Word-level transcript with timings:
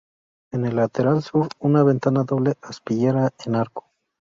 En 0.51 0.65
el 0.65 0.77
lateral 0.77 1.21
sur, 1.21 1.47
una 1.59 1.83
ventana 1.83 2.25
con 2.25 2.37
doble 2.43 2.57
aspillera, 2.63 3.29
en 3.45 3.53
arco. 3.53 3.85